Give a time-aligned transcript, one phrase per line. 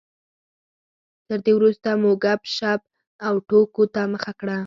[1.27, 2.81] تر دې وروسته مو ګپ شپ
[3.25, 4.57] او ټوکو ته مخه کړه.